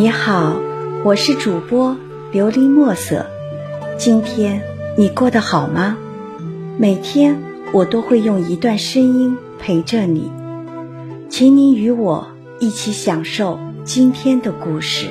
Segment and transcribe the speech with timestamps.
[0.00, 0.54] 你好，
[1.04, 1.96] 我是主播
[2.32, 3.26] 琉璃墨色。
[3.96, 4.62] 今天
[4.96, 5.98] 你过得好吗？
[6.78, 10.30] 每天我都会用一段声音陪着你，
[11.28, 12.28] 请你与我
[12.60, 15.08] 一起享受今天的故事。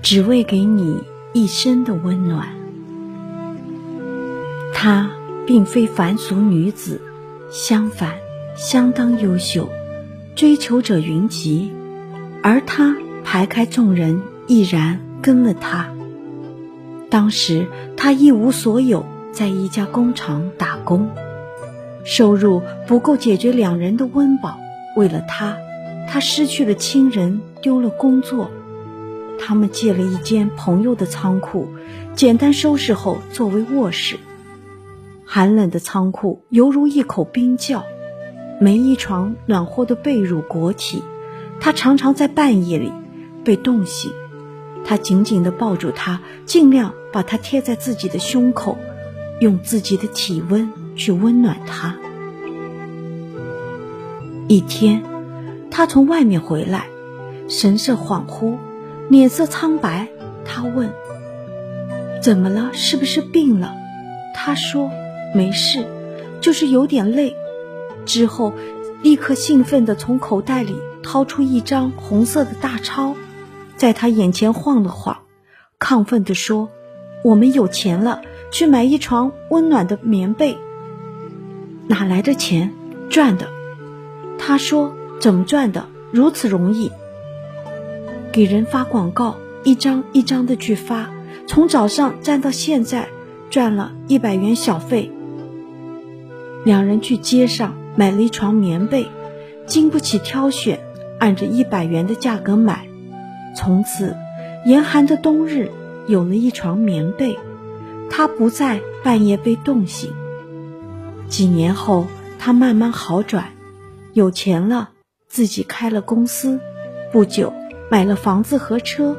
[0.00, 1.02] 只为给你
[1.32, 2.46] 一生的温暖。
[4.72, 5.10] 他
[5.46, 7.00] 并非凡俗女子，
[7.50, 8.14] 相反，
[8.56, 9.68] 相当优秀，
[10.34, 11.72] 追求者云集。
[12.42, 15.88] 而她排开众人，毅然跟了他。
[17.10, 17.66] 当时
[17.96, 21.10] 他一无所有，在一家工厂打工，
[22.04, 24.58] 收入不够解决两人的温饱。
[24.96, 25.56] 为了他，
[26.08, 28.50] 他失去了亲人，丢了工作。
[29.38, 31.68] 他们借了一间朋友的仓库，
[32.14, 34.16] 简单收拾后作为卧室。
[35.32, 37.84] 寒冷的仓库犹如一口冰窖，
[38.60, 41.04] 没一床暖和的被褥裹体。
[41.60, 42.90] 他常常在半夜里
[43.44, 44.10] 被冻醒，
[44.84, 48.76] 他紧紧地抱住他，尽量把他贴在自己的胸口，
[49.38, 51.96] 用自己的体温去温暖他。
[54.48, 55.00] 一天，
[55.70, 56.86] 他从外面回来，
[57.46, 58.56] 神色恍惚。
[59.08, 60.08] 脸色苍白，
[60.44, 60.90] 他问
[62.20, 62.70] ：“怎么了？
[62.72, 63.76] 是不是病了？”
[64.34, 64.90] 他说
[65.34, 65.84] ：“没事，
[66.40, 67.34] 就是有点累。”
[68.06, 68.52] 之后，
[69.02, 73.14] 立刻兴奋地从口袋里掏出一张红色的大钞，
[73.76, 75.18] 在他眼前晃了晃，
[75.78, 76.68] 亢奋地说
[77.22, 80.56] ：“我们有钱了，去买一床温暖的棉被。”
[81.86, 82.72] 哪来的钱？
[83.08, 83.48] 赚的。
[84.38, 85.86] 他说：“怎么赚的？
[86.10, 86.90] 如此容易？”
[88.32, 91.10] 给人发广告，一张一张的去发，
[91.46, 93.08] 从早上站到现在，
[93.50, 95.10] 赚了一百元小费。
[96.64, 99.06] 两人去街上买了一床棉被，
[99.66, 100.80] 经不起挑选，
[101.18, 102.86] 按着一百元的价格买。
[103.56, 104.16] 从此，
[104.64, 105.70] 严寒的冬日
[106.06, 107.38] 有了一床棉被，
[108.10, 110.12] 他不再半夜被冻醒。
[111.28, 112.06] 几年后，
[112.38, 113.52] 他慢慢好转，
[114.12, 114.90] 有钱了，
[115.28, 116.60] 自己开了公司，
[117.12, 117.52] 不久。
[117.92, 119.16] 买了房子和车，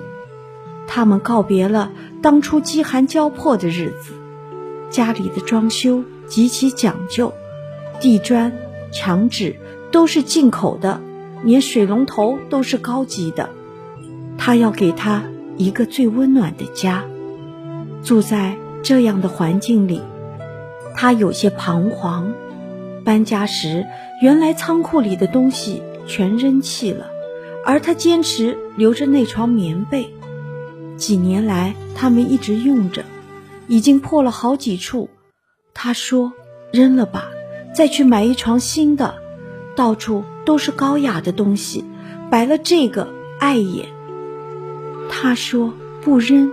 [0.88, 1.92] 他们告别了
[2.22, 4.14] 当初饥寒交迫的日子。
[4.90, 6.02] 家里的装修
[6.32, 7.34] 极其讲究，
[8.00, 8.54] 地砖、
[8.94, 9.58] 墙纸
[9.92, 11.02] 都是进口的，
[11.44, 13.50] 连水龙头都是高级的。
[14.38, 15.26] 他要给他
[15.58, 17.04] 一个最温暖的家。
[18.02, 20.02] 住在这样的环境里，
[20.96, 22.34] 他有些彷徨。
[23.04, 23.86] 搬家时，
[24.22, 27.08] 原来仓库里的东西全扔弃了。
[27.66, 30.10] 而他坚持留着那床棉被，
[30.96, 33.04] 几年来他们一直用着，
[33.68, 35.10] 已经破了好几处。
[35.84, 36.32] 他说
[36.72, 37.32] ：“扔了吧，
[37.74, 39.16] 再去买一床新的。”
[39.76, 41.84] 到处都是高雅的东西，
[42.30, 43.08] 摆了这个
[43.40, 43.88] 碍眼。
[45.10, 45.74] 他说
[46.06, 46.52] ：“不扔，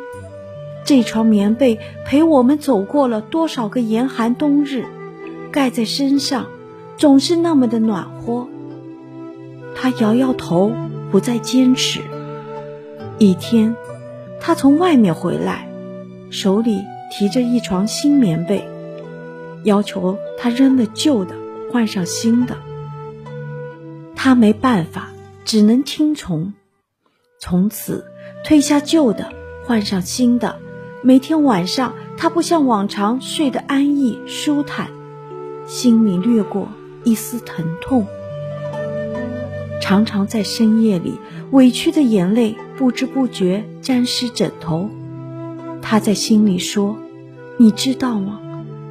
[0.83, 4.87] 这床棉被陪我们走过了多少个严寒冬日，
[5.53, 6.47] 盖在身上
[6.97, 8.49] 总是那么的暖和。”
[9.77, 10.73] 他摇摇头。
[11.11, 12.01] 不再坚持。
[13.19, 13.77] 一天，
[14.41, 15.69] 他从外面回来，
[16.31, 18.67] 手里提着一床新棉被，
[19.65, 21.35] 要求他扔了旧的，
[21.71, 22.57] 换上新的。
[24.15, 25.11] 他没办法，
[25.45, 26.53] 只能听从。
[27.41, 28.05] 从此，
[28.45, 29.31] 褪下旧的，
[29.65, 30.57] 换上新的。
[31.03, 34.91] 每天晚上，他不像往常睡得安逸舒坦，
[35.67, 36.69] 心里掠过
[37.05, 38.07] 一丝疼痛。
[39.81, 41.19] 常常在深夜里，
[41.53, 44.91] 委屈的眼泪不知不觉沾湿枕头。
[45.81, 46.97] 他在心里说
[47.57, 48.41] ：“你知道吗？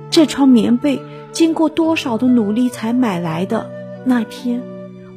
[0.09, 1.01] 这床棉被
[1.31, 3.69] 经过多少的努力才买来的。
[4.05, 4.61] 那天，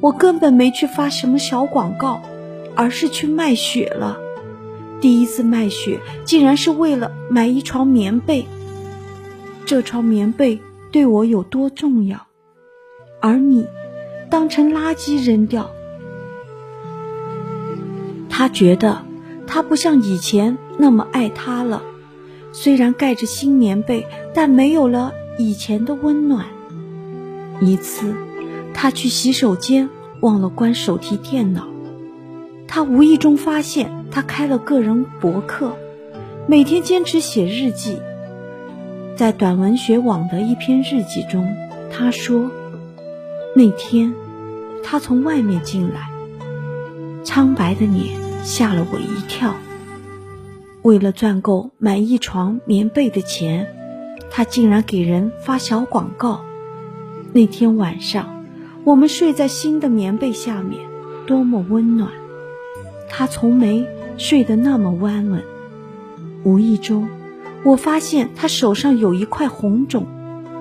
[0.00, 2.22] 我根本没去发什么小广告，
[2.74, 4.18] 而是去卖血了。
[5.00, 8.46] 第一次卖血，竟然是为了买一床棉被。
[9.66, 10.60] 这床棉被
[10.90, 12.26] 对我有多重要？
[13.20, 13.66] 而你……”
[14.30, 15.68] 当成垃圾扔掉。
[18.28, 19.02] 他觉得
[19.44, 21.82] 他不像以前那么爱他了，
[22.52, 26.46] 虽然盖着新棉被，但没有了以前的温暖。
[27.60, 28.14] 一次，
[28.74, 29.88] 他去洗手间
[30.20, 31.66] 忘了关手提电脑，
[32.66, 35.76] 他无意中发现他开了个人博客，
[36.46, 37.98] 每天坚持写日记。
[39.16, 41.46] 在短文学网的一篇日记中，
[41.92, 42.50] 他说。
[43.52, 44.14] 那天，
[44.84, 46.08] 他从外面进来，
[47.24, 49.52] 苍白的脸吓了我一跳。
[50.82, 53.68] 为了赚够买一床棉被的钱，
[54.30, 56.40] 他竟然给人发小广告。
[57.34, 58.46] 那天晚上，
[58.84, 60.80] 我们睡在新的棉被下面，
[61.26, 62.10] 多么温暖。
[63.10, 63.86] 他从没
[64.16, 65.42] 睡得那么安稳。
[66.44, 67.08] 无意中，
[67.62, 70.06] 我发现他手上有一块红肿，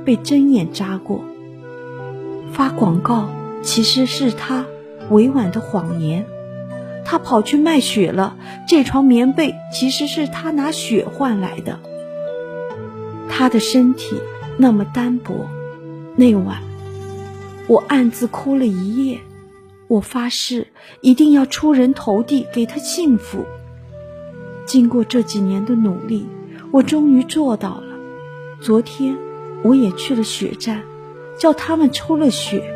[0.04, 1.24] 被针眼扎过。
[2.52, 3.30] 发广告
[3.62, 4.66] 其实是他
[5.12, 6.26] 委婉的谎言。
[7.06, 8.38] 他跑去卖血了。
[8.68, 11.80] 这床棉被其实是他拿血换来的。
[13.30, 14.16] 他的身体
[14.58, 15.48] 那么单薄。
[16.16, 16.62] 那晚，
[17.68, 19.20] 我暗自哭了一夜。
[19.88, 20.68] 我发誓
[21.02, 23.46] 一定要出人头地，给他幸福。
[24.66, 26.28] 经过这几年的努力，
[26.72, 27.98] 我终于做到了。
[28.62, 29.18] 昨天，
[29.64, 30.84] 我也去了血站，
[31.40, 32.76] 叫他们抽了血。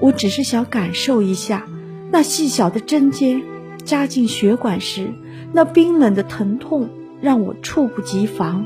[0.00, 1.66] 我只是想感受一下
[2.10, 3.40] 那细小的针尖。
[3.84, 5.12] 扎进血管时，
[5.52, 6.88] 那冰冷的疼痛
[7.20, 8.64] 让我猝不及防，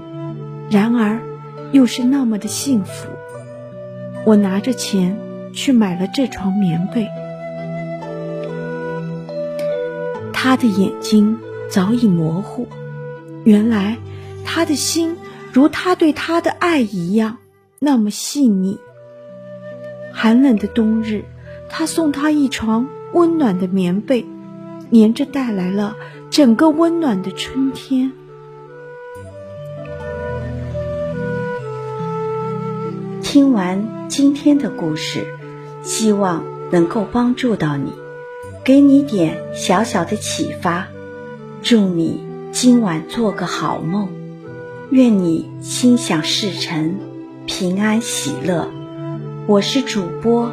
[0.71, 1.21] 然而
[1.73, 3.09] 又是那么的幸福。
[4.25, 5.19] 我拿着钱
[5.53, 7.09] 去买了这床棉被。
[10.33, 11.39] 他的眼睛
[11.71, 12.69] 早已模糊，
[13.45, 13.97] 原来
[14.45, 15.17] 他的心
[15.53, 17.39] 如他对他的爱一样
[17.79, 18.79] 那么细腻。
[20.13, 21.25] 寒冷的冬日，
[21.69, 24.25] 他送他一床温暖的棉被。
[24.91, 25.97] 连着带来了
[26.31, 28.13] 整个温暖的春天。
[33.23, 35.27] 听完今天的故事，
[35.83, 37.93] 希望能够帮助到你，
[38.65, 40.89] 给你点小小的启发。
[41.63, 44.09] 祝你今晚做个好梦，
[44.91, 46.95] 愿你心想事成，
[47.47, 48.71] 平安喜乐。
[49.49, 50.51] 我是主播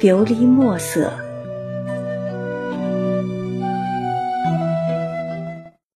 [0.00, 1.23] 琉璃墨色。